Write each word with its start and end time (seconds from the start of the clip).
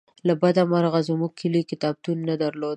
له 0.27 0.33
بده 0.41 0.63
مرغه 0.71 0.99
زمونږ 1.07 1.31
کلي 1.39 1.61
کتابتون 1.71 2.17
نه 2.29 2.35
درلوده 2.41 2.69